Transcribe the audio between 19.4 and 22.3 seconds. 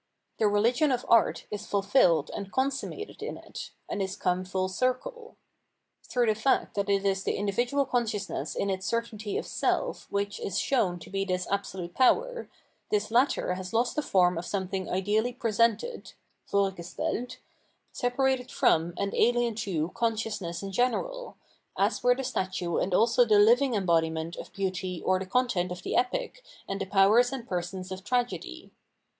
to consciousness in general— as were the